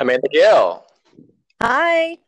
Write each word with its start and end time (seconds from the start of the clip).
Amanda 0.00 0.28
Gail. 0.28 0.86
Hi. 1.62 2.18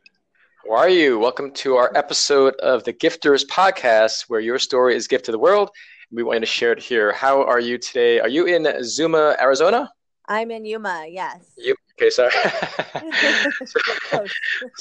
How 0.67 0.75
are 0.75 0.89
you? 0.89 1.17
Welcome 1.19 1.51
to 1.53 1.75
our 1.75 1.95
episode 1.95 2.55
of 2.55 2.83
the 2.83 2.93
Gifters 2.93 3.45
podcast, 3.45 4.25
where 4.27 4.39
your 4.39 4.59
story 4.59 4.95
is 4.95 5.07
gift 5.07 5.25
to 5.25 5.31
the 5.31 5.39
world. 5.39 5.69
We 6.11 6.23
want 6.23 6.37
you 6.37 6.39
to 6.41 6.45
share 6.45 6.71
it 6.73 6.79
here. 6.79 7.11
How 7.11 7.43
are 7.43 7.59
you 7.59 7.77
today? 7.77 8.19
Are 8.19 8.27
you 8.27 8.45
in 8.45 8.67
Zuma, 8.83 9.35
Arizona? 9.39 9.91
I'm 10.27 10.51
in 10.51 10.65
Yuma, 10.65 11.05
yes. 11.09 11.53
You, 11.57 11.75
okay, 11.99 12.09
sorry. 12.09 12.31
so, 13.65 13.79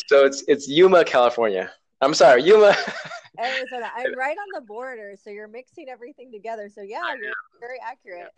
so 0.09 0.27
it's 0.27 0.45
it's 0.49 0.69
Yuma, 0.69 1.05
California. 1.05 1.71
I'm 2.01 2.15
sorry, 2.15 2.43
Yuma. 2.43 2.77
Arizona. 3.39 3.91
I'm 3.97 4.15
right 4.19 4.37
on 4.37 4.49
the 4.55 4.61
border, 4.61 5.15
so 5.23 5.31
you're 5.31 5.49
mixing 5.49 5.89
everything 5.89 6.31
together. 6.33 6.69
So 6.69 6.83
yeah, 6.83 7.15
you're 7.21 7.33
very 7.61 7.79
accurate. 7.85 8.33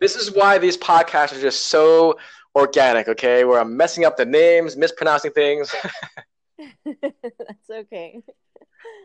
this 0.00 0.16
is 0.16 0.32
why 0.32 0.58
these 0.58 0.76
podcasts 0.76 1.36
are 1.36 1.40
just 1.40 1.66
so 1.66 2.18
organic, 2.54 3.08
okay? 3.08 3.44
Where 3.44 3.60
I'm 3.60 3.76
messing 3.76 4.04
up 4.04 4.16
the 4.16 4.24
names, 4.24 4.76
mispronouncing 4.76 5.32
things. 5.32 5.74
That's 6.84 7.70
okay. 7.70 8.22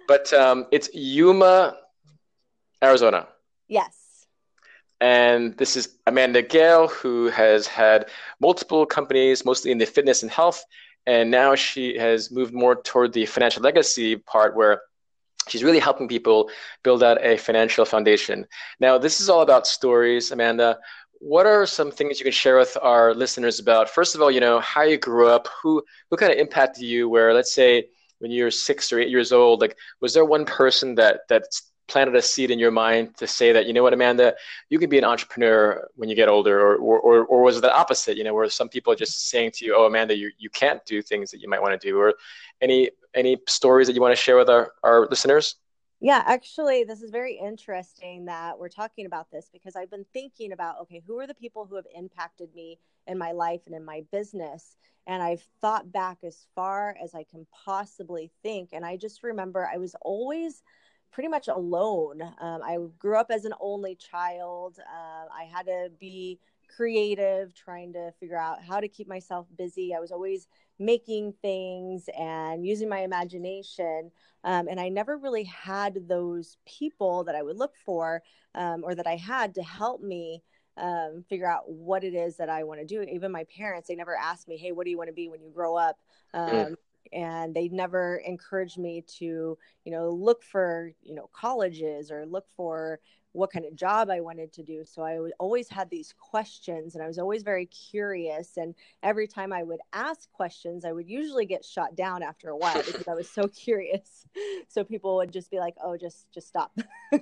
But 0.07 0.31
um, 0.33 0.67
it's 0.71 0.89
Yuma, 0.93 1.77
Arizona. 2.83 3.27
Yes. 3.67 4.25
And 4.99 5.55
this 5.57 5.75
is 5.75 5.97
Amanda 6.07 6.41
Gail, 6.41 6.87
who 6.87 7.27
has 7.27 7.67
had 7.67 8.09
multiple 8.39 8.85
companies, 8.85 9.45
mostly 9.45 9.71
in 9.71 9.77
the 9.77 9.85
fitness 9.85 10.23
and 10.23 10.31
health. 10.31 10.63
And 11.07 11.31
now 11.31 11.55
she 11.55 11.97
has 11.97 12.29
moved 12.31 12.53
more 12.53 12.75
toward 12.75 13.13
the 13.13 13.25
financial 13.25 13.63
legacy 13.63 14.17
part 14.17 14.55
where 14.57 14.81
she's 15.47 15.63
really 15.63 15.79
helping 15.79 16.09
people 16.09 16.49
build 16.83 17.01
out 17.01 17.23
a 17.25 17.37
financial 17.37 17.85
foundation. 17.85 18.45
Now, 18.81 18.97
this 18.97 19.21
is 19.21 19.29
all 19.29 19.41
about 19.41 19.65
stories, 19.65 20.31
Amanda. 20.31 20.77
What 21.19 21.45
are 21.47 21.65
some 21.65 21.91
things 21.91 22.19
you 22.19 22.25
can 22.25 22.33
share 22.33 22.57
with 22.57 22.77
our 22.81 23.13
listeners 23.13 23.59
about, 23.59 23.89
first 23.89 24.15
of 24.15 24.21
all, 24.21 24.29
you 24.29 24.41
know, 24.41 24.59
how 24.59 24.83
you 24.83 24.97
grew 24.97 25.29
up, 25.29 25.47
who, 25.63 25.81
who 26.11 26.17
kind 26.17 26.33
of 26.33 26.37
impacted 26.37 26.83
you, 26.83 27.07
where 27.07 27.33
let's 27.33 27.53
say 27.53 27.87
when 28.19 28.29
you're 28.29 28.51
six 28.51 28.91
or 28.91 28.99
eight 28.99 29.09
years 29.09 29.31
old, 29.31 29.61
like, 29.61 29.77
was 30.01 30.13
there 30.13 30.25
one 30.25 30.43
person 30.43 30.95
that, 30.95 31.21
that 31.29 31.43
planted 31.87 32.15
a 32.15 32.21
seed 32.21 32.51
in 32.51 32.59
your 32.59 32.71
mind 32.71 33.15
to 33.17 33.27
say 33.27 33.51
that 33.51 33.65
you 33.65 33.73
know 33.73 33.83
what 33.83 33.93
amanda? 33.93 34.35
You 34.69 34.79
can 34.79 34.89
be 34.89 34.97
an 34.97 35.03
entrepreneur 35.03 35.87
when 35.95 36.09
you 36.09 36.15
get 36.15 36.29
older 36.29 36.59
or 36.59 36.75
or, 36.77 37.25
or 37.25 37.41
was 37.41 37.57
it 37.57 37.61
the 37.61 37.75
opposite? 37.75 38.17
You 38.17 38.23
know 38.23 38.33
where 38.33 38.49
some 38.49 38.69
people 38.69 38.93
are 38.93 38.95
just 38.95 39.29
saying 39.29 39.51
to 39.55 39.65
you 39.65 39.75
oh 39.75 39.85
amanda 39.85 40.15
you, 40.15 40.31
you 40.37 40.49
can't 40.49 40.83
do 40.85 41.01
things 41.01 41.31
that 41.31 41.41
you 41.41 41.49
might 41.49 41.61
want 41.61 41.79
to 41.79 41.87
do 41.87 41.99
or 41.99 42.13
any 42.61 42.91
any 43.13 43.37
stories 43.47 43.87
that 43.87 43.93
you 43.93 44.01
want 44.01 44.15
to 44.15 44.21
share 44.21 44.37
with 44.37 44.49
our, 44.49 44.73
our 44.83 45.07
listeners? 45.09 45.55
Yeah 45.99 46.23
actually 46.25 46.83
this 46.83 47.01
is 47.01 47.09
very 47.09 47.35
interesting 47.37 48.25
that 48.25 48.59
we're 48.59 48.69
talking 48.69 49.07
about 49.07 49.31
this 49.31 49.49
because 49.51 49.75
i've 49.75 49.89
been 49.89 50.05
thinking 50.13 50.51
about 50.51 50.79
okay 50.81 51.01
who 51.07 51.19
are 51.19 51.25
the 51.25 51.33
people 51.33 51.65
who 51.65 51.75
have 51.75 51.87
impacted 51.95 52.53
me 52.53 52.77
in 53.07 53.17
my 53.17 53.31
life 53.31 53.61
and 53.65 53.75
in 53.75 53.85
my 53.85 54.03
business? 54.11 54.75
And 55.07 55.23
I've 55.23 55.43
thought 55.61 55.91
back 55.91 56.19
as 56.23 56.45
far 56.53 56.95
as 57.01 57.15
I 57.15 57.23
can 57.23 57.47
possibly 57.65 58.29
think. 58.43 58.69
And 58.73 58.85
I 58.85 58.97
just 58.97 59.23
remember 59.23 59.67
I 59.71 59.77
was 59.77 59.95
always 60.01 60.61
pretty 61.11 61.29
much 61.29 61.47
alone. 61.47 62.21
Um, 62.39 62.61
I 62.63 62.77
grew 62.97 63.17
up 63.17 63.27
as 63.31 63.45
an 63.45 63.53
only 63.59 63.95
child. 63.95 64.79
Uh, 64.79 65.27
I 65.35 65.45
had 65.45 65.65
to 65.65 65.89
be 65.99 66.39
creative, 66.75 67.53
trying 67.53 67.93
to 67.93 68.11
figure 68.19 68.37
out 68.37 68.61
how 68.61 68.79
to 68.79 68.87
keep 68.87 69.07
myself 69.07 69.47
busy. 69.57 69.93
I 69.95 69.99
was 69.99 70.11
always 70.11 70.47
making 70.79 71.33
things 71.41 72.09
and 72.17 72.65
using 72.65 72.89
my 72.89 72.99
imagination. 72.99 74.11
Um, 74.43 74.67
and 74.67 74.79
I 74.79 74.89
never 74.89 75.17
really 75.17 75.45
had 75.45 76.07
those 76.07 76.57
people 76.65 77.23
that 77.23 77.35
I 77.35 77.41
would 77.41 77.57
look 77.57 77.75
for 77.85 78.21
um, 78.53 78.83
or 78.83 78.95
that 78.95 79.07
I 79.07 79.15
had 79.15 79.55
to 79.55 79.63
help 79.63 80.01
me 80.01 80.43
um, 80.77 81.23
figure 81.27 81.49
out 81.49 81.69
what 81.69 82.03
it 82.03 82.13
is 82.13 82.37
that 82.37 82.49
I 82.49 82.63
want 82.63 82.79
to 82.79 82.85
do. 82.85 83.01
Even 83.01 83.31
my 83.31 83.45
parents, 83.45 83.87
they 83.87 83.95
never 83.95 84.15
asked 84.15 84.47
me, 84.47 84.57
Hey, 84.57 84.71
what 84.71 84.85
do 84.85 84.91
you 84.91 84.97
want 84.97 85.07
to 85.07 85.13
be 85.13 85.29
when 85.29 85.41
you 85.41 85.49
grow 85.49 85.75
up? 85.75 85.97
Mm. 86.35 86.67
Um, 86.67 86.75
and 87.13 87.53
they 87.55 87.67
never 87.69 88.17
encouraged 88.25 88.77
me 88.77 89.03
to 89.19 89.57
you 89.85 89.91
know 89.91 90.09
look 90.09 90.43
for 90.43 90.91
you 91.01 91.15
know 91.15 91.29
colleges 91.33 92.11
or 92.11 92.25
look 92.25 92.45
for 92.55 92.99
what 93.37 93.51
kind 93.51 93.65
of 93.65 93.75
job 93.75 94.09
I 94.09 94.19
wanted 94.19 94.51
to 94.53 94.63
do. 94.63 94.83
So 94.83 95.03
I 95.03 95.29
always 95.39 95.69
had 95.69 95.89
these 95.89 96.13
questions 96.17 96.95
and 96.95 97.03
I 97.03 97.07
was 97.07 97.19
always 97.19 97.43
very 97.43 97.67
curious. 97.67 98.57
And 98.57 98.73
every 99.03 99.27
time 99.27 99.53
I 99.53 99.63
would 99.63 99.79
ask 99.93 100.29
questions, 100.31 100.83
I 100.83 100.91
would 100.91 101.07
usually 101.07 101.45
get 101.45 101.63
shot 101.63 101.95
down 101.95 102.23
after 102.23 102.49
a 102.49 102.57
while 102.57 102.81
because 102.83 103.07
I 103.07 103.13
was 103.13 103.29
so 103.29 103.47
curious. 103.55 104.25
So 104.67 104.83
people 104.83 105.17
would 105.17 105.31
just 105.31 105.51
be 105.51 105.59
like, 105.59 105.75
oh, 105.83 105.97
just, 105.97 106.31
just 106.31 106.47
stop. 106.47 106.77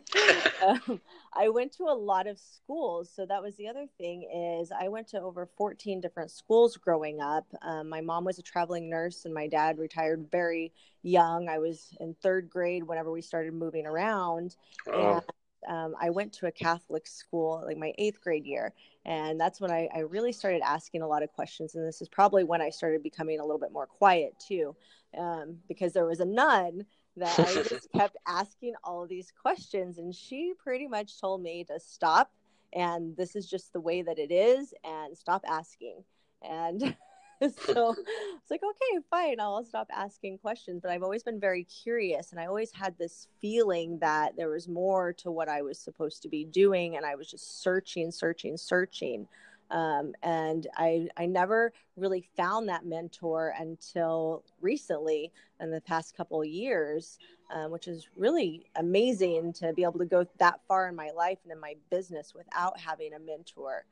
um, 0.65 1.01
I 1.33 1.49
went 1.49 1.73
to 1.73 1.83
a 1.83 1.93
lot 1.93 2.27
of 2.27 2.39
schools. 2.39 3.11
So 3.13 3.25
that 3.25 3.41
was 3.41 3.55
the 3.57 3.67
other 3.67 3.85
thing 3.97 4.23
is 4.33 4.71
I 4.71 4.87
went 4.87 5.09
to 5.09 5.21
over 5.21 5.49
14 5.57 5.99
different 5.99 6.31
schools 6.31 6.77
growing 6.77 7.19
up. 7.21 7.45
Um, 7.61 7.89
my 7.89 8.01
mom 8.01 8.23
was 8.23 8.39
a 8.39 8.43
traveling 8.43 8.89
nurse 8.89 9.25
and 9.25 9.33
my 9.33 9.47
dad 9.47 9.77
retired 9.77 10.27
very 10.31 10.71
young. 11.03 11.49
I 11.49 11.59
was 11.59 11.95
in 11.99 12.15
third 12.21 12.49
grade 12.49 12.83
whenever 12.83 13.11
we 13.11 13.21
started 13.21 13.53
moving 13.53 13.85
around. 13.85 14.55
Oh. 14.87 15.15
And 15.15 15.21
um, 15.67 15.95
I 15.99 16.09
went 16.09 16.33
to 16.33 16.47
a 16.47 16.51
Catholic 16.51 17.07
school 17.07 17.63
like 17.65 17.77
my 17.77 17.93
eighth 17.97 18.21
grade 18.21 18.45
year. 18.45 18.73
And 19.05 19.39
that's 19.39 19.61
when 19.61 19.71
I, 19.71 19.87
I, 19.93 19.99
really 19.99 20.31
started 20.31 20.61
asking 20.63 21.03
a 21.03 21.07
lot 21.07 21.21
of 21.21 21.31
questions. 21.33 21.75
And 21.75 21.87
this 21.87 22.01
is 22.01 22.09
probably 22.09 22.43
when 22.43 22.61
I 22.61 22.71
started 22.71 23.03
becoming 23.03 23.39
a 23.39 23.43
little 23.43 23.59
bit 23.59 23.71
more 23.71 23.85
quiet 23.85 24.33
too, 24.39 24.75
um, 25.15 25.57
because 25.67 25.93
there 25.93 26.05
was 26.05 26.21
a 26.21 26.25
nun 26.25 26.85
that 27.17 27.39
I 27.39 27.63
just 27.69 27.91
kept 27.91 28.17
asking 28.25 28.73
all 28.83 29.05
these 29.05 29.31
questions. 29.39 29.99
And 29.99 30.13
she 30.13 30.53
pretty 30.57 30.87
much 30.87 31.19
told 31.21 31.43
me 31.43 31.63
to 31.65 31.79
stop. 31.79 32.31
And 32.73 33.15
this 33.15 33.35
is 33.35 33.47
just 33.47 33.73
the 33.73 33.79
way 33.79 34.01
that 34.01 34.19
it 34.19 34.31
is, 34.31 34.73
and 34.83 35.17
stop 35.17 35.43
asking. 35.47 36.03
And 36.41 36.95
so 37.41 37.95
it's 37.97 38.51
like, 38.51 38.61
okay, 38.63 39.03
fine, 39.09 39.39
I'll 39.39 39.63
stop 39.63 39.87
asking 39.93 40.37
questions. 40.37 40.81
But 40.81 40.91
I've 40.91 41.03
always 41.03 41.23
been 41.23 41.39
very 41.39 41.65
curious, 41.65 42.31
and 42.31 42.39
I 42.39 42.45
always 42.45 42.71
had 42.71 42.97
this 42.97 43.27
feeling 43.41 43.99
that 43.99 44.35
there 44.37 44.49
was 44.49 44.67
more 44.67 45.13
to 45.13 45.31
what 45.31 45.49
I 45.49 45.61
was 45.61 45.77
supposed 45.77 46.21
to 46.23 46.29
be 46.29 46.45
doing, 46.45 46.95
and 46.95 47.05
I 47.05 47.15
was 47.15 47.29
just 47.29 47.61
searching, 47.61 48.11
searching, 48.11 48.57
searching. 48.57 49.27
Um, 49.71 50.13
and 50.21 50.67
I, 50.77 51.07
I 51.17 51.25
never 51.25 51.73
really 51.97 52.29
found 52.37 52.69
that 52.69 52.85
mentor 52.85 53.53
until 53.59 54.43
recently 54.61 55.31
in 55.59 55.71
the 55.71 55.81
past 55.81 56.15
couple 56.15 56.41
of 56.41 56.47
years, 56.47 57.17
um, 57.53 57.71
which 57.71 57.87
is 57.87 58.07
really 58.15 58.67
amazing 58.75 59.53
to 59.53 59.73
be 59.73 59.83
able 59.83 59.99
to 59.99 60.05
go 60.05 60.25
that 60.37 60.59
far 60.67 60.87
in 60.87 60.95
my 60.95 61.09
life 61.11 61.39
and 61.43 61.51
in 61.51 61.59
my 61.59 61.75
business 61.89 62.33
without 62.35 62.79
having 62.79 63.13
a 63.13 63.19
mentor. 63.19 63.85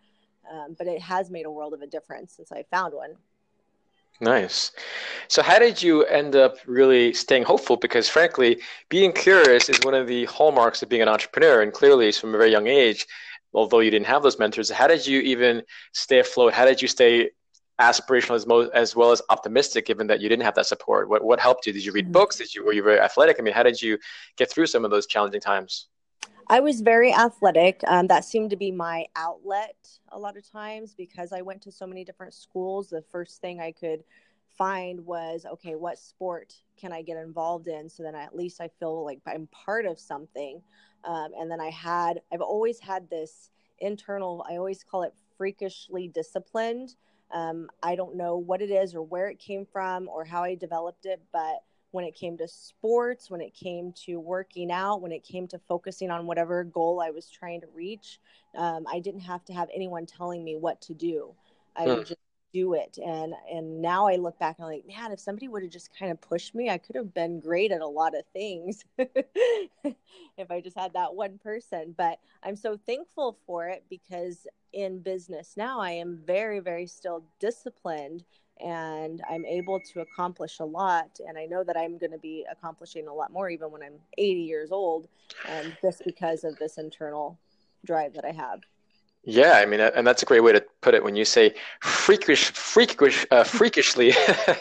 Um, 0.51 0.75
but 0.77 0.87
it 0.87 1.01
has 1.01 1.31
made 1.31 1.45
a 1.45 1.51
world 1.51 1.73
of 1.73 1.81
a 1.81 1.87
difference 1.87 2.33
since 2.33 2.51
I 2.51 2.63
found 2.69 2.93
one. 2.93 3.15
Nice. 4.21 4.71
So, 5.27 5.41
how 5.41 5.59
did 5.59 5.81
you 5.81 6.05
end 6.05 6.35
up 6.35 6.57
really 6.65 7.13
staying 7.13 7.43
hopeful? 7.43 7.77
Because, 7.77 8.07
frankly, 8.07 8.61
being 8.89 9.11
curious 9.11 9.69
is 9.69 9.79
one 9.83 9.93
of 9.93 10.07
the 10.07 10.25
hallmarks 10.25 10.81
of 10.81 10.89
being 10.89 11.01
an 11.01 11.09
entrepreneur. 11.09 11.61
And 11.61 11.73
clearly, 11.73 12.11
from 12.11 12.33
a 12.33 12.37
very 12.37 12.51
young 12.51 12.67
age, 12.67 13.07
although 13.53 13.79
you 13.79 13.91
didn't 13.91 14.07
have 14.07 14.23
those 14.23 14.39
mentors, 14.39 14.69
how 14.69 14.87
did 14.87 15.05
you 15.05 15.19
even 15.21 15.63
stay 15.93 16.19
afloat? 16.19 16.53
How 16.53 16.65
did 16.65 16.81
you 16.81 16.87
stay 16.87 17.31
aspirational 17.81 18.35
as, 18.35 18.45
mo- 18.45 18.69
as 18.73 18.95
well 18.95 19.11
as 19.11 19.21
optimistic, 19.29 19.87
given 19.87 20.07
that 20.07 20.21
you 20.21 20.29
didn't 20.29 20.45
have 20.45 20.55
that 20.55 20.67
support? 20.67 21.09
What, 21.09 21.23
what 21.23 21.39
helped 21.39 21.65
you? 21.65 21.73
Did 21.73 21.83
you 21.83 21.91
read 21.91 22.05
mm-hmm. 22.05 22.13
books? 22.13 22.37
Did 22.37 22.53
you 22.53 22.63
were 22.63 22.73
you 22.73 22.83
very 22.83 22.99
athletic? 22.99 23.37
I 23.39 23.41
mean, 23.41 23.53
how 23.53 23.63
did 23.63 23.81
you 23.81 23.97
get 24.37 24.49
through 24.51 24.67
some 24.67 24.85
of 24.85 24.91
those 24.91 25.07
challenging 25.07 25.41
times? 25.41 25.87
I 26.47 26.59
was 26.59 26.81
very 26.81 27.13
athletic. 27.13 27.81
Um, 27.87 28.07
that 28.07 28.25
seemed 28.25 28.49
to 28.51 28.55
be 28.55 28.71
my 28.71 29.05
outlet 29.15 29.75
a 30.11 30.19
lot 30.19 30.37
of 30.37 30.49
times 30.49 30.93
because 30.93 31.31
I 31.31 31.41
went 31.41 31.61
to 31.63 31.71
so 31.71 31.87
many 31.87 32.03
different 32.03 32.33
schools. 32.33 32.89
The 32.89 33.01
first 33.01 33.41
thing 33.41 33.59
I 33.59 33.71
could 33.71 34.03
find 34.57 35.05
was 35.05 35.45
okay, 35.45 35.75
what 35.75 35.97
sport 35.97 36.53
can 36.79 36.91
I 36.91 37.01
get 37.01 37.17
involved 37.17 37.67
in? 37.67 37.89
So 37.89 38.03
then 38.03 38.15
at 38.15 38.35
least 38.35 38.61
I 38.61 38.69
feel 38.79 39.03
like 39.03 39.19
I'm 39.25 39.47
part 39.47 39.85
of 39.85 39.99
something. 39.99 40.61
Um, 41.05 41.31
and 41.37 41.49
then 41.49 41.59
I 41.59 41.69
had, 41.69 42.21
I've 42.31 42.41
always 42.41 42.79
had 42.79 43.09
this 43.09 43.49
internal, 43.79 44.45
I 44.49 44.57
always 44.57 44.83
call 44.83 45.03
it 45.03 45.13
freakishly 45.37 46.07
disciplined. 46.07 46.95
Um, 47.31 47.69
I 47.81 47.95
don't 47.95 48.15
know 48.15 48.37
what 48.37 48.61
it 48.61 48.69
is 48.69 48.93
or 48.93 49.01
where 49.01 49.27
it 49.27 49.39
came 49.39 49.65
from 49.65 50.07
or 50.07 50.23
how 50.23 50.43
I 50.43 50.55
developed 50.55 51.05
it, 51.05 51.21
but 51.31 51.63
when 51.93 52.03
it 52.05 52.15
came 52.15 52.35
to 52.37 52.47
sports, 52.47 53.29
when 53.29 53.39
it 53.39 53.53
came 53.53 53.93
to 54.05 54.19
working 54.19 54.71
out, 54.71 54.99
when 54.99 55.11
it 55.11 55.23
came 55.23 55.47
to 55.47 55.59
focusing 55.59 56.09
on 56.09 56.25
whatever 56.25 56.63
goal 56.63 56.99
I 56.99 57.11
was 57.11 57.29
trying 57.29 57.61
to 57.61 57.67
reach, 57.73 58.19
um, 58.57 58.85
I 58.91 58.99
didn't 58.99 59.21
have 59.21 59.45
to 59.45 59.53
have 59.53 59.69
anyone 59.73 60.07
telling 60.07 60.43
me 60.43 60.55
what 60.55 60.81
to 60.81 60.95
do. 60.95 61.35
I 61.75 61.85
would 61.85 61.97
hmm. 61.97 62.03
just 62.03 62.19
do 62.53 62.73
it. 62.73 62.97
And 63.03 63.33
and 63.51 63.81
now 63.81 64.07
I 64.07 64.15
look 64.15 64.37
back 64.39 64.57
and 64.57 64.65
I'm 64.65 64.71
like, 64.71 64.87
man, 64.87 65.11
if 65.11 65.19
somebody 65.19 65.47
would 65.47 65.63
have 65.63 65.71
just 65.71 65.97
kind 65.97 66.11
of 66.11 66.21
pushed 66.21 66.55
me, 66.55 66.69
I 66.69 66.77
could 66.77 66.95
have 66.95 67.13
been 67.13 67.39
great 67.39 67.71
at 67.71 67.81
a 67.81 67.87
lot 67.87 68.15
of 68.15 68.23
things 68.33 68.85
if 68.97 70.51
I 70.51 70.61
just 70.61 70.77
had 70.77 70.93
that 70.93 71.15
one 71.15 71.39
person. 71.39 71.95
But 71.97 72.19
I'm 72.43 72.55
so 72.55 72.77
thankful 72.85 73.37
for 73.45 73.67
it 73.67 73.83
because 73.89 74.47
in 74.71 74.99
business 74.99 75.53
now 75.57 75.79
I 75.79 75.91
am 75.91 76.19
very, 76.25 76.59
very 76.59 76.87
still 76.87 77.23
disciplined 77.39 78.23
and 78.59 79.21
I'm 79.29 79.45
able 79.45 79.79
to 79.93 80.01
accomplish 80.01 80.59
a 80.59 80.65
lot. 80.65 81.19
And 81.27 81.37
I 81.37 81.45
know 81.45 81.63
that 81.63 81.77
I'm 81.77 81.97
going 81.97 82.11
to 82.11 82.17
be 82.17 82.45
accomplishing 82.51 83.07
a 83.07 83.13
lot 83.13 83.31
more 83.31 83.49
even 83.49 83.71
when 83.71 83.83
I'm 83.83 83.99
80 84.17 84.41
years 84.41 84.71
old, 84.71 85.07
and 85.47 85.75
just 85.81 86.03
because 86.05 86.43
of 86.43 86.57
this 86.57 86.77
internal 86.77 87.39
drive 87.85 88.13
that 88.13 88.25
I 88.25 88.31
have. 88.31 88.61
Yeah, 89.25 89.53
I 89.53 89.65
mean, 89.65 89.79
and 89.79 90.05
that's 90.05 90.21
a 90.21 90.25
great 90.25 90.41
way 90.41 90.51
to 90.51 90.65
put 90.81 90.93
it 90.93 91.03
when 91.03 91.15
you 91.15 91.23
say 91.23 91.55
freakish, 91.81 92.51
freakish, 92.51 93.25
uh, 93.31 93.45
freakishly 93.45 94.13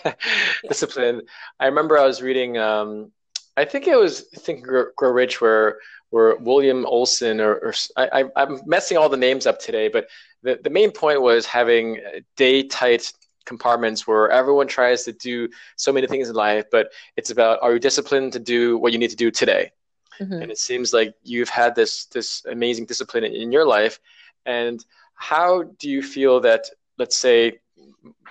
disciplined. 0.68 1.22
I 1.58 1.66
remember 1.66 1.98
I 1.98 2.06
was 2.06 2.22
reading, 2.22 2.58
um, 2.58 3.10
I 3.56 3.64
think 3.64 3.88
it 3.88 3.96
was 3.96 4.20
Think 4.20 4.64
Grow, 4.64 4.86
Grow 4.96 5.10
Rich, 5.10 5.40
where 5.40 5.78
where 6.10 6.36
William 6.36 6.84
Olson, 6.84 7.40
or, 7.40 7.54
or 7.54 7.74
I, 7.96 8.24
am 8.36 8.60
messing 8.66 8.98
all 8.98 9.08
the 9.08 9.16
names 9.16 9.46
up 9.46 9.58
today, 9.58 9.88
but 9.88 10.08
the, 10.42 10.60
the 10.62 10.68
main 10.68 10.90
point 10.90 11.22
was 11.22 11.46
having 11.46 12.00
day 12.36 12.62
tight 12.62 13.10
compartments 13.46 14.06
where 14.06 14.30
everyone 14.30 14.66
tries 14.66 15.04
to 15.04 15.12
do 15.12 15.48
so 15.76 15.90
many 15.90 16.06
things 16.06 16.28
in 16.28 16.34
life, 16.34 16.66
but 16.70 16.92
it's 17.16 17.30
about 17.30 17.60
are 17.62 17.72
you 17.72 17.78
disciplined 17.78 18.34
to 18.34 18.38
do 18.38 18.76
what 18.76 18.92
you 18.92 18.98
need 18.98 19.08
to 19.10 19.16
do 19.16 19.30
today? 19.30 19.72
Mm-hmm. 20.20 20.34
And 20.34 20.50
it 20.52 20.58
seems 20.58 20.92
like 20.92 21.14
you've 21.22 21.48
had 21.48 21.74
this 21.74 22.04
this 22.06 22.44
amazing 22.44 22.84
discipline 22.84 23.24
in 23.24 23.50
your 23.50 23.66
life 23.66 23.98
and 24.46 24.84
how 25.14 25.62
do 25.78 25.88
you 25.88 26.02
feel 26.02 26.40
that, 26.40 26.66
let's 26.98 27.16
say, 27.16 27.60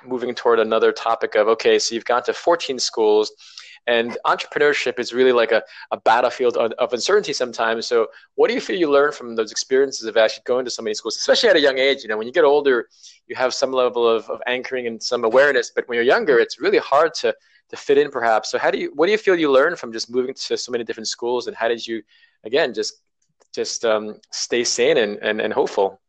moving 0.06 0.34
toward 0.36 0.60
another 0.60 0.92
topic 0.92 1.36
of, 1.36 1.48
okay, 1.48 1.80
so 1.80 1.96
you've 1.96 2.06
gone 2.06 2.24
to 2.24 2.34
14 2.34 2.80
schools 2.80 3.31
and 3.88 4.18
entrepreneurship 4.25 5.00
is 5.00 5.12
really 5.12 5.31
like 5.31 5.52
a, 5.52 5.63
a 5.92 5.98
battlefield 5.98 6.56
of, 6.58 6.72
of, 6.74 6.94
uncertainty 6.94 7.34
sometimes. 7.34 7.88
So 7.88 8.08
what 8.36 8.48
do 8.48 8.54
you 8.54 8.62
feel 8.62 8.78
you 8.78 8.92
learn 8.92 9.12
from 9.12 9.36
those 9.36 9.52
experiences 9.52 10.06
of 10.06 10.18
actually 10.18 10.44
going 10.46 10.66
to 10.66 10.72
so 10.72 10.84
many 10.84 10.94
schools, 10.94 11.18
especially 11.18 11.50
at 11.50 11.56
a 11.56 11.62
young 11.62 11.80
age? 11.80 12.04
You 12.04 12.10
know, 12.10 12.18
when 12.18 12.28
you 12.28 12.34
get 12.34 12.44
older, 12.44 12.88
you 13.28 13.36
have 13.36 13.54
some 13.54 13.72
level 13.72 14.08
of, 14.08 14.30
of 14.30 14.40
anchoring 14.46 14.86
and 14.86 15.02
some 15.02 15.24
awareness, 15.24 15.72
but 15.74 15.88
when 15.88 15.96
you're 15.96 16.06
younger, 16.06 16.38
it's 16.38 16.60
really 16.60 16.78
hard 16.78 17.13
to, 17.16 17.34
to 17.69 17.78
fit 17.78 17.98
in 17.98 18.12
perhaps. 18.12 18.52
So 18.52 18.60
how 18.60 18.69
do 18.69 18.78
you, 18.78 18.92
what 18.94 19.08
do 19.08 19.13
you 19.13 19.18
feel 19.18 19.36
you 19.36 19.52
learn 19.52 19.75
from 19.75 19.92
just 19.92 20.12
moving 20.12 20.36
to 20.36 20.58
so 20.58 20.72
many 20.72 20.84
different 20.84 21.08
schools 21.08 21.48
and 21.48 21.56
how 21.56 21.68
did 21.68 21.86
you, 21.86 22.04
again, 22.44 22.74
just 22.74 23.02
just 23.54 23.86
um, 23.86 24.19
stay 24.31 24.63
sane 24.63 24.98
and, 24.98 25.18
and, 25.22 25.42
and 25.42 25.54
hopeful. 25.54 26.00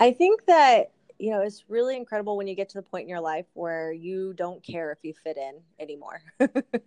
I 0.00 0.12
think 0.12 0.46
that 0.46 0.92
you 1.18 1.30
know 1.30 1.42
it's 1.42 1.64
really 1.68 1.96
incredible 1.96 2.36
when 2.36 2.48
you 2.48 2.56
get 2.56 2.70
to 2.70 2.78
the 2.78 2.82
point 2.82 3.02
in 3.04 3.08
your 3.08 3.20
life 3.20 3.46
where 3.52 3.92
you 3.92 4.32
don't 4.32 4.62
care 4.64 4.90
if 4.90 4.98
you 5.02 5.12
fit 5.22 5.36
in 5.36 5.60
anymore. 5.78 6.22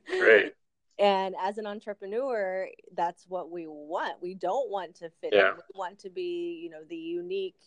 Great. 0.07 0.53
And 0.99 1.33
as 1.41 1.57
an 1.57 1.65
entrepreneur, 1.65 2.67
that's 2.95 3.25
what 3.27 3.49
we 3.49 3.65
want. 3.65 4.21
We 4.21 4.35
don't 4.35 4.69
want 4.69 4.93
to 4.97 5.09
fit 5.21 5.33
yeah. 5.33 5.49
in. 5.49 5.55
We 5.55 5.79
want 5.79 5.97
to 5.99 6.09
be, 6.11 6.61
you 6.63 6.69
know, 6.69 6.83
the 6.87 6.95
unique, 6.95 7.57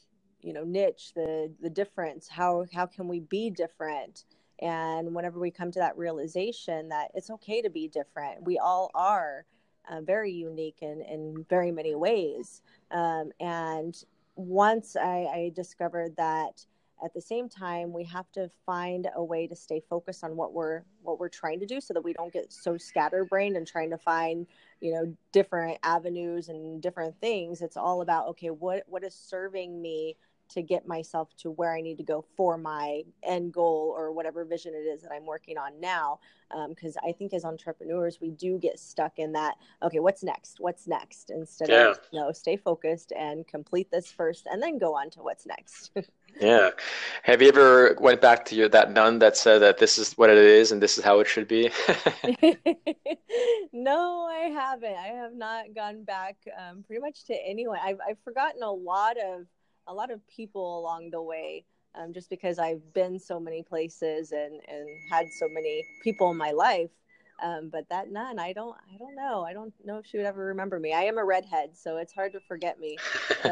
you 0.41 0.53
know, 0.53 0.63
niche, 0.63 1.13
the 1.17 1.53
the 1.61 1.69
difference. 1.69 2.29
How 2.29 2.67
how 2.73 2.87
can 2.87 3.09
we 3.09 3.19
be 3.19 3.51
different? 3.51 4.25
And 4.61 5.13
whenever 5.13 5.41
we 5.41 5.51
come 5.51 5.73
to 5.73 5.81
that 5.81 5.99
realization 5.99 6.89
that 6.91 7.11
it's 7.15 7.29
okay 7.31 7.61
to 7.63 7.69
be 7.69 7.89
different, 7.89 8.45
we 8.45 8.59
all 8.59 8.93
are 8.95 9.45
uh, 9.91 10.01
very 10.01 10.33
unique 10.33 10.79
in, 10.81 11.03
in 11.03 11.45
very 11.51 11.71
many 11.71 11.95
ways. 11.95 12.63
Um, 12.91 13.33
and 13.41 13.95
once 14.37 14.97
I, 14.97 15.27
I 15.33 15.53
discovered 15.55 16.17
that 16.17 16.65
at 17.05 17.13
the 17.13 17.21
same 17.21 17.49
time 17.49 17.93
we 17.93 18.05
have 18.05 18.31
to 18.33 18.51
find 18.65 19.09
a 19.15 19.23
way 19.23 19.47
to 19.47 19.55
stay 19.55 19.83
focused 19.89 20.25
on 20.25 20.37
what 20.37 20.53
we're 20.53 20.83
what 21.03 21.19
we're 21.19 21.29
trying 21.29 21.61
to 21.61 21.67
do 21.67 21.81
so 21.81 21.93
that 21.93 22.03
we 22.03 22.13
don't 22.13 22.33
get 22.33 22.53
so 22.53 22.77
scatterbrained 22.77 23.57
and 23.57 23.67
trying 23.67 23.91
to 23.91 23.99
find 23.99 24.47
you 24.81 24.93
know 24.93 25.17
different 25.33 25.79
avenues 25.83 26.49
and 26.49 26.81
different 26.81 27.19
things. 27.21 27.61
It's 27.61 27.77
all 27.77 28.01
about 28.03 28.29
okay 28.29 28.51
what 28.51 28.85
what 28.87 29.05
is 29.05 29.15
serving 29.15 29.81
me 29.81 30.17
to 30.49 30.63
get 30.63 30.87
myself 30.87 31.35
to 31.39 31.51
where 31.51 31.75
I 31.75 31.81
need 31.81 31.99
to 31.99 32.05
go 32.05 32.25
for 32.37 32.57
my 32.57 33.03
end 33.23 33.53
goal 33.53 33.95
or 33.97 34.13
whatever 34.13 34.45
vision 34.45 34.75
it 34.75 34.87
is 34.87 35.03
that 35.03 35.13
I'm 35.13 35.27
working 35.27 35.59
on 35.59 35.81
now. 35.81 36.21
Because 36.69 36.97
um, 36.97 37.03
I 37.09 37.13
think 37.13 37.35
as 37.35 37.45
entrepreneurs, 37.45 38.21
we 38.21 38.31
do 38.31 38.57
get 38.59 38.79
stuck 38.79 39.19
in 39.19 39.33
that, 39.33 39.57
okay, 39.83 39.99
what's 39.99 40.23
next? 40.23 40.61
What's 40.61 40.87
next? 40.87 41.31
Instead 41.31 41.71
yeah. 41.71 41.91
of, 41.91 42.01
you 42.13 42.21
know, 42.21 42.31
stay 42.31 42.57
focused 42.57 43.13
and 43.19 43.47
complete 43.49 43.91
this 43.91 44.13
first 44.13 44.47
and 44.47 44.63
then 44.63 44.79
go 44.79 44.95
on 44.95 45.11
to 45.11 45.23
what's 45.23 45.45
next. 45.45 45.91
yeah. 46.41 46.71
Have 47.25 47.43
you 47.43 47.49
ever 47.49 47.97
went 48.01 48.21
back 48.21 48.45
to 48.47 48.55
your, 48.55 48.69
that 48.69 48.93
nun 48.93 49.19
that 49.19 49.37
said 49.37 49.59
that 49.59 49.79
this 49.79 49.99
is 49.99 50.13
what 50.13 50.31
it 50.31 50.39
is 50.39 50.71
and 50.71 50.81
this 50.81 50.99
is 50.99 51.05
how 51.05 51.19
it 51.19 51.27
should 51.27 51.49
be? 51.49 51.71
no, 53.73 54.29
I 54.31 54.51
haven't. 54.55 54.97
I 54.97 55.09
have 55.09 55.35
not 55.35 55.75
gone 55.75 56.05
back 56.05 56.37
um, 56.57 56.85
pretty 56.87 57.01
much 57.01 57.25
to 57.25 57.35
anyone. 57.35 57.81
I've, 57.83 57.99
I've 58.09 58.19
forgotten 58.25 58.63
a 58.63 58.71
lot 58.71 59.17
of 59.17 59.47
a 59.87 59.95
lot 59.95 60.11
of 60.11 60.27
people 60.29 60.79
along 60.79 61.11
the 61.11 61.23
way 61.23 61.65
um, 61.97 62.13
just 62.13 62.31
because 62.31 62.59
I've 62.59 62.93
been 62.93 63.19
so 63.19 63.41
many 63.41 63.63
places 63.63 64.33
and, 64.33 64.61
and 64.69 64.89
had 65.11 65.27
so 65.39 65.49
many 65.49 65.85
people 66.03 66.31
in 66.31 66.37
my 66.37 66.53
life. 66.53 66.91
Um, 67.43 67.69
but 67.71 67.89
that 67.91 68.11
nun, 68.11 68.39
I 68.39 68.53
don't, 68.53 68.77
I 68.93 68.97
don't 68.99 69.15
know. 69.15 69.43
I 69.43 69.53
don't 69.53 69.73
know 69.85 69.99
if 69.99 70.07
she 70.07 70.17
would 70.17 70.27
ever 70.27 70.47
remember 70.47 70.79
me. 70.79 70.93
I 70.95 71.03
am 71.03 71.19
a 71.19 71.25
redhead, 71.25 71.71
so 71.77 71.99
it's 71.99 72.13
hard 72.13 72.33
to 72.33 72.41
forget 72.49 72.79
me. 72.81 72.97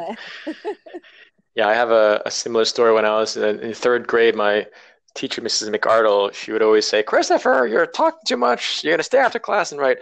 yeah, 1.55 1.69
I 1.69 1.75
have 1.75 1.91
a, 1.91 2.23
a, 2.25 2.31
similar 2.31 2.65
story. 2.65 2.95
When 2.95 3.05
I 3.05 3.19
was 3.19 3.37
in, 3.37 3.61
in 3.61 3.75
third 3.75 4.07
grade, 4.07 4.37
my 4.37 4.67
teacher, 5.15 5.41
Mrs. 5.41 5.75
McArdle, 5.75 6.33
she 6.35 6.53
would 6.53 6.63
always 6.63 6.87
say, 6.87 7.03
Christopher, 7.03 7.67
you're 7.71 7.87
talking 7.87 8.21
too 8.27 8.37
much. 8.37 8.83
You're 8.83 8.93
going 8.93 8.99
to 8.99 9.05
stay 9.05 9.19
after 9.19 9.39
class 9.39 9.73
and 9.73 9.81
write. 9.81 9.99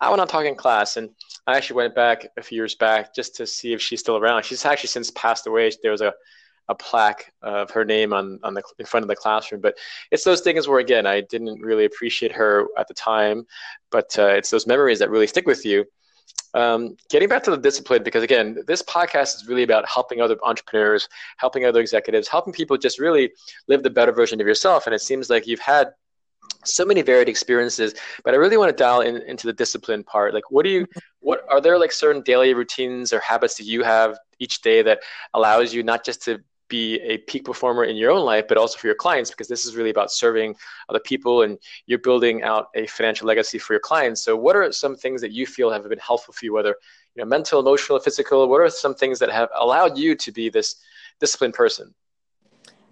I 0.00 0.10
want 0.10 0.20
to 0.20 0.26
talk 0.26 0.44
in 0.44 0.54
class. 0.56 0.96
And 0.96 1.10
I 1.46 1.56
actually 1.56 1.76
went 1.76 1.94
back 1.94 2.26
a 2.36 2.42
few 2.42 2.56
years 2.56 2.74
back 2.74 3.14
just 3.14 3.36
to 3.36 3.46
see 3.46 3.72
if 3.72 3.80
she's 3.80 4.00
still 4.00 4.16
around. 4.16 4.44
She's 4.44 4.64
actually 4.64 4.88
since 4.88 5.10
passed 5.12 5.46
away. 5.46 5.70
There 5.82 5.92
was 5.92 6.00
a, 6.00 6.12
a 6.68 6.74
plaque 6.74 7.32
of 7.42 7.70
her 7.70 7.84
name 7.84 8.12
on, 8.12 8.40
on 8.42 8.54
the 8.54 8.62
in 8.78 8.86
front 8.86 9.04
of 9.04 9.08
the 9.08 9.16
classroom. 9.16 9.60
But 9.60 9.76
it's 10.10 10.24
those 10.24 10.40
things 10.40 10.66
where, 10.66 10.80
again, 10.80 11.06
I 11.06 11.20
didn't 11.20 11.60
really 11.60 11.84
appreciate 11.84 12.32
her 12.32 12.66
at 12.76 12.88
the 12.88 12.94
time, 12.94 13.46
but 13.90 14.18
uh, 14.18 14.26
it's 14.26 14.50
those 14.50 14.66
memories 14.66 14.98
that 14.98 15.10
really 15.10 15.28
stick 15.28 15.46
with 15.46 15.64
you. 15.64 15.84
Um, 16.54 16.96
getting 17.10 17.28
back 17.28 17.42
to 17.44 17.50
the 17.50 17.58
discipline, 17.58 18.02
because 18.02 18.22
again, 18.22 18.58
this 18.66 18.82
podcast 18.82 19.36
is 19.36 19.46
really 19.46 19.62
about 19.62 19.86
helping 19.86 20.22
other 20.22 20.36
entrepreneurs, 20.42 21.08
helping 21.36 21.66
other 21.66 21.80
executives, 21.80 22.28
helping 22.28 22.52
people 22.52 22.78
just 22.78 22.98
really 22.98 23.32
live 23.68 23.82
the 23.82 23.90
better 23.90 24.12
version 24.12 24.40
of 24.40 24.46
yourself. 24.46 24.86
And 24.86 24.94
it 24.94 25.02
seems 25.02 25.28
like 25.28 25.46
you've 25.46 25.60
had 25.60 25.88
so 26.64 26.84
many 26.84 27.02
varied 27.02 27.28
experiences 27.28 27.94
but 28.24 28.34
i 28.34 28.36
really 28.36 28.56
want 28.56 28.68
to 28.68 28.76
dial 28.76 29.00
in, 29.00 29.16
into 29.22 29.46
the 29.46 29.52
discipline 29.52 30.02
part 30.02 30.34
like 30.34 30.50
what 30.50 30.64
do 30.64 30.70
you 30.70 30.86
what 31.20 31.44
are 31.48 31.60
there 31.60 31.78
like 31.78 31.92
certain 31.92 32.22
daily 32.22 32.54
routines 32.54 33.12
or 33.12 33.20
habits 33.20 33.56
that 33.56 33.64
you 33.64 33.82
have 33.82 34.18
each 34.38 34.62
day 34.62 34.82
that 34.82 35.00
allows 35.34 35.72
you 35.72 35.82
not 35.82 36.04
just 36.04 36.22
to 36.22 36.40
be 36.68 37.00
a 37.00 37.18
peak 37.18 37.44
performer 37.44 37.84
in 37.84 37.96
your 37.96 38.10
own 38.10 38.24
life 38.24 38.46
but 38.48 38.56
also 38.56 38.78
for 38.78 38.86
your 38.86 38.96
clients 38.96 39.30
because 39.30 39.48
this 39.48 39.64
is 39.66 39.76
really 39.76 39.90
about 39.90 40.10
serving 40.10 40.54
other 40.88 41.00
people 41.00 41.42
and 41.42 41.58
you're 41.86 41.98
building 41.98 42.42
out 42.42 42.68
a 42.74 42.86
financial 42.86 43.26
legacy 43.26 43.58
for 43.58 43.72
your 43.72 43.80
clients 43.80 44.22
so 44.22 44.36
what 44.36 44.56
are 44.56 44.70
some 44.72 44.96
things 44.96 45.20
that 45.20 45.32
you 45.32 45.46
feel 45.46 45.70
have 45.70 45.88
been 45.88 45.98
helpful 45.98 46.34
for 46.34 46.44
you 46.44 46.52
whether 46.52 46.76
you 47.14 47.22
know 47.22 47.24
mental 47.24 47.60
emotional 47.60 47.98
physical 47.98 48.48
what 48.48 48.60
are 48.60 48.70
some 48.70 48.94
things 48.94 49.18
that 49.18 49.30
have 49.30 49.48
allowed 49.58 49.96
you 49.96 50.14
to 50.14 50.32
be 50.32 50.48
this 50.48 50.76
disciplined 51.20 51.54
person 51.54 51.94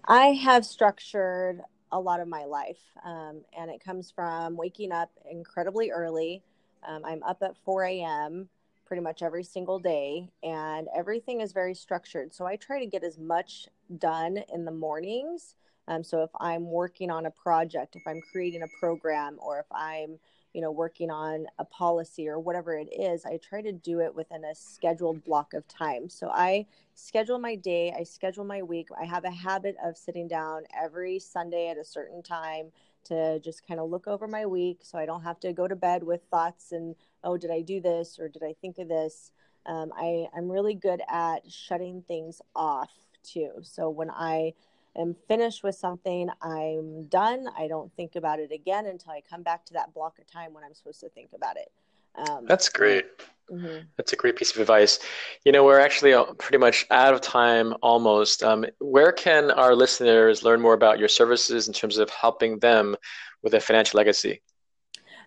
i 0.05 0.27
have 0.27 0.65
structured 0.65 1.61
a 1.91 1.99
lot 1.99 2.19
of 2.19 2.27
my 2.27 2.43
life. 2.43 2.79
Um, 3.03 3.41
and 3.57 3.71
it 3.71 3.83
comes 3.83 4.11
from 4.11 4.57
waking 4.57 4.91
up 4.91 5.11
incredibly 5.29 5.91
early. 5.91 6.43
Um, 6.87 7.03
I'm 7.05 7.23
up 7.23 7.41
at 7.41 7.55
4 7.63 7.85
a.m. 7.85 8.49
pretty 8.85 9.01
much 9.01 9.21
every 9.21 9.43
single 9.43 9.79
day, 9.79 10.29
and 10.43 10.87
everything 10.95 11.41
is 11.41 11.51
very 11.51 11.73
structured. 11.73 12.33
So 12.33 12.45
I 12.45 12.55
try 12.55 12.79
to 12.79 12.85
get 12.85 13.03
as 13.03 13.17
much 13.17 13.67
done 13.97 14.39
in 14.53 14.65
the 14.65 14.71
mornings. 14.71 15.55
Um, 15.87 16.03
so 16.03 16.23
if 16.23 16.31
I'm 16.39 16.69
working 16.69 17.11
on 17.11 17.25
a 17.25 17.31
project, 17.31 17.95
if 17.95 18.03
I'm 18.07 18.21
creating 18.31 18.63
a 18.63 18.79
program, 18.79 19.37
or 19.39 19.59
if 19.59 19.67
I'm 19.71 20.19
you 20.55 20.61
know 20.61 20.71
working 20.71 21.11
on 21.11 21.47
a 21.59 21.65
policy 21.65 22.29
or 22.29 22.39
whatever 22.39 22.77
it 22.77 22.87
is 22.97 23.25
i 23.25 23.37
try 23.37 23.61
to 23.61 23.73
do 23.73 23.99
it 23.99 24.15
within 24.15 24.45
a 24.45 24.55
scheduled 24.55 25.21
block 25.25 25.53
of 25.53 25.67
time 25.67 26.07
so 26.07 26.29
i 26.29 26.65
schedule 26.93 27.37
my 27.37 27.55
day 27.55 27.93
i 27.99 28.03
schedule 28.03 28.45
my 28.45 28.63
week 28.63 28.87
i 28.97 29.03
have 29.03 29.25
a 29.25 29.29
habit 29.29 29.75
of 29.83 29.97
sitting 29.97 30.29
down 30.29 30.63
every 30.81 31.19
sunday 31.19 31.67
at 31.67 31.77
a 31.77 31.83
certain 31.83 32.23
time 32.23 32.71
to 33.05 33.39
just 33.39 33.65
kind 33.67 33.79
of 33.79 33.89
look 33.89 34.07
over 34.07 34.27
my 34.27 34.45
week 34.45 34.79
so 34.83 34.97
i 34.97 35.05
don't 35.05 35.23
have 35.23 35.39
to 35.39 35.53
go 35.53 35.67
to 35.67 35.75
bed 35.75 36.03
with 36.03 36.21
thoughts 36.29 36.71
and 36.71 36.95
oh 37.23 37.37
did 37.37 37.51
i 37.51 37.61
do 37.61 37.79
this 37.79 38.17
or 38.19 38.27
did 38.27 38.43
i 38.43 38.53
think 38.61 38.77
of 38.77 38.87
this 38.87 39.31
um, 39.65 39.91
I, 39.95 40.27
i'm 40.35 40.51
really 40.51 40.75
good 40.75 41.01
at 41.09 41.49
shutting 41.49 42.03
things 42.07 42.41
off 42.55 42.91
too 43.23 43.51
so 43.61 43.89
when 43.89 44.09
i 44.11 44.53
am 44.95 45.15
finished 45.27 45.63
with 45.63 45.75
something, 45.75 46.29
I'm 46.41 47.05
done. 47.05 47.47
I 47.57 47.67
don't 47.67 47.93
think 47.95 48.15
about 48.15 48.39
it 48.39 48.51
again 48.51 48.85
until 48.85 49.11
I 49.11 49.21
come 49.21 49.43
back 49.43 49.65
to 49.65 49.73
that 49.73 49.93
block 49.93 50.19
of 50.19 50.27
time 50.27 50.53
when 50.53 50.63
I'm 50.63 50.73
supposed 50.73 51.01
to 51.01 51.09
think 51.09 51.31
about 51.35 51.57
it. 51.57 51.71
Um, 52.17 52.45
That's 52.47 52.69
great. 52.69 53.05
Mm-hmm. 53.51 53.85
That's 53.97 54.13
a 54.13 54.15
great 54.15 54.35
piece 54.35 54.53
of 54.55 54.61
advice. 54.61 54.99
You 55.45 55.51
know, 55.51 55.63
we're 55.63 55.79
actually 55.79 56.13
uh, 56.13 56.25
pretty 56.33 56.57
much 56.57 56.85
out 56.89 57.13
of 57.13 57.21
time 57.21 57.75
almost. 57.81 58.43
Um, 58.43 58.65
where 58.79 59.11
can 59.11 59.51
our 59.51 59.75
listeners 59.75 60.43
learn 60.43 60.61
more 60.61 60.73
about 60.73 60.97
your 60.97 61.07
services 61.07 61.67
in 61.67 61.73
terms 61.73 61.97
of 61.97 62.09
helping 62.09 62.59
them 62.59 62.95
with 63.43 63.53
a 63.53 63.59
financial 63.59 63.97
legacy? 63.97 64.41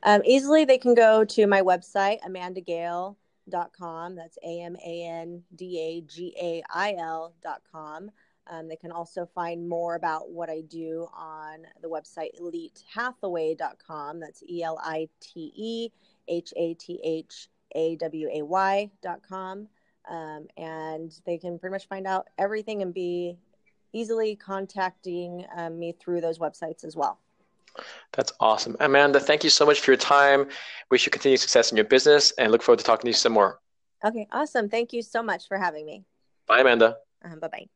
Um, 0.02 0.22
easily, 0.24 0.64
they 0.64 0.78
can 0.78 0.94
go 0.94 1.24
to 1.24 1.46
my 1.46 1.62
website, 1.62 2.18
amandagail.com. 2.22 4.14
That's 4.16 4.38
A 4.44 4.62
M 4.62 4.76
A 4.84 5.04
N 5.04 5.42
D 5.54 5.80
A 5.80 6.00
G 6.02 6.34
A 6.40 6.62
I 6.72 6.94
L.com. 6.98 8.10
Um, 8.50 8.66
they 8.66 8.76
can 8.76 8.90
also 8.90 9.26
find 9.26 9.68
more 9.68 9.94
about 9.94 10.30
what 10.30 10.48
I 10.48 10.62
do 10.62 11.06
on 11.14 11.66
the 11.82 11.88
website 11.88 12.30
elitehathaway.com. 12.40 14.20
That's 14.20 14.42
E 14.48 14.62
L 14.62 14.80
I 14.82 15.08
T 15.20 15.52
E 15.54 15.90
H 16.28 16.52
A 16.56 16.74
T 16.74 17.00
H 17.04 17.48
A 17.74 17.96
W 17.96 18.28
A 18.32 18.42
Y.com. 18.42 19.68
um, 20.08 20.46
and 20.56 21.12
they 21.26 21.38
can 21.38 21.58
pretty 21.58 21.72
much 21.72 21.86
find 21.88 22.06
out 22.06 22.28
everything 22.38 22.82
and 22.82 22.94
be 22.94 23.36
easily 23.92 24.36
contacting 24.36 25.44
um, 25.56 25.78
me 25.78 25.92
through 25.92 26.20
those 26.20 26.38
websites 26.38 26.84
as 26.84 26.96
well. 26.96 27.18
That's 28.12 28.32
awesome. 28.40 28.76
Amanda, 28.80 29.20
thank 29.20 29.44
you 29.44 29.50
so 29.50 29.64
much 29.64 29.80
for 29.80 29.90
your 29.92 29.98
time. 29.98 30.48
Wish 30.90 31.06
you 31.06 31.10
continued 31.10 31.40
success 31.40 31.70
in 31.70 31.76
your 31.76 31.84
business 31.86 32.32
and 32.32 32.50
look 32.50 32.62
forward 32.62 32.78
to 32.78 32.84
talking 32.84 33.02
to 33.02 33.08
you 33.08 33.14
some 33.14 33.32
more. 33.32 33.60
Okay, 34.04 34.26
awesome. 34.32 34.68
Thank 34.68 34.92
you 34.92 35.02
so 35.02 35.22
much 35.22 35.48
for 35.48 35.58
having 35.58 35.86
me. 35.86 36.04
Bye, 36.46 36.60
Amanda. 36.60 36.96
Uh, 37.24 37.36
bye 37.36 37.48
bye. 37.48 37.68